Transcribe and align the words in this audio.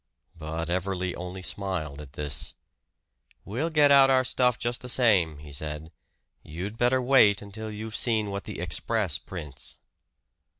But 0.35 0.67
Everley 0.67 1.13
only 1.13 1.43
smiled 1.43 2.01
at 2.01 2.13
this. 2.13 2.55
"We'll 3.45 3.69
get 3.69 3.91
out 3.91 4.09
our 4.09 4.23
stuff 4.23 4.57
just 4.57 4.81
the 4.81 4.89
same," 4.89 5.37
he 5.37 5.53
said. 5.53 5.91
"You'd 6.41 6.75
better 6.75 6.99
wait 6.99 7.39
until 7.43 7.69
you've 7.69 7.95
seen 7.95 8.31
what 8.31 8.45
the 8.45 8.59
'Express' 8.59 9.19
prints." 9.19 9.77